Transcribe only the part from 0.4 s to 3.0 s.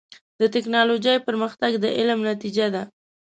ټکنالوجۍ پرمختګ د علم نتیجه ده.